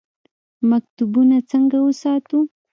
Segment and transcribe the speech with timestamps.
[0.69, 2.39] مکتبونه څنګه وساتو؟